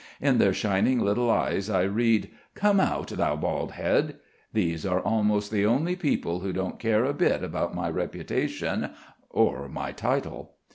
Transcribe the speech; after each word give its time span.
In 0.19 0.39
their 0.39 0.51
shining 0.51 0.99
little 0.99 1.29
eyes 1.29 1.69
I 1.69 1.83
read, 1.83 2.31
"Come 2.55 2.79
out, 2.79 3.09
thou 3.09 3.35
bald 3.35 3.73
head." 3.73 4.15
These 4.51 4.83
are 4.83 4.99
almost 4.99 5.51
the 5.51 5.67
only 5.67 5.95
people 5.95 6.39
who 6.39 6.51
don't 6.51 6.79
care 6.79 7.05
a 7.05 7.13
bit 7.13 7.43
about 7.43 7.75
my 7.75 7.87
reputation 7.87 8.89
or 9.29 9.69
my 9.69 9.91
title. 9.91 10.55